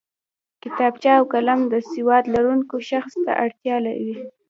[0.63, 3.13] کتابچه او قلم د سواد لرونکی شخص
[3.43, 4.15] اړتیا وي